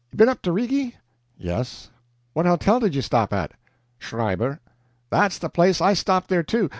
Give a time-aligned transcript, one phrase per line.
[0.11, 0.95] You been up the Rigi?"
[1.37, 1.91] "Yes."
[2.33, 3.51] "What hotel did you stop at?"
[3.99, 4.59] "Schreiber."
[5.11, 5.79] "That's the place!
[5.79, 6.69] I stopped there too.